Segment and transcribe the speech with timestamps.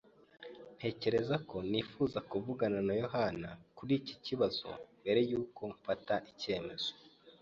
[0.77, 4.67] Ntekereza ko nifuza kuvugana na yohani kuri iki kibazo
[5.01, 6.91] mbere yo gufata icyemezo.